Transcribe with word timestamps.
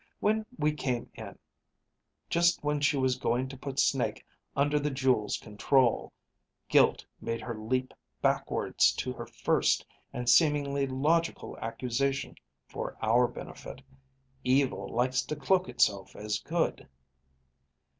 When 0.19 0.47
we 0.57 0.71
came 0.73 1.11
in, 1.13 1.37
just 2.27 2.63
when 2.63 2.79
she 2.81 2.97
was 2.97 3.17
going 3.19 3.47
to 3.49 3.55
put 3.55 3.77
Snake 3.79 4.25
under 4.55 4.79
the 4.79 4.89
jewel's 4.89 5.37
control, 5.37 6.11
guilt 6.67 7.05
made 7.21 7.39
her 7.41 7.53
leap 7.55 7.93
backwards 8.19 8.93
to 8.93 9.13
her 9.13 9.27
first 9.27 9.85
and 10.11 10.27
seemingly 10.27 10.87
logical 10.87 11.55
accusation 11.59 12.33
for 12.67 12.97
our 13.03 13.27
benefit. 13.27 13.83
Evil 14.43 14.89
likes 14.89 15.21
to 15.21 15.35
cloak 15.35 15.69
itself 15.69 16.15
as 16.15 16.39
good." 16.39 16.89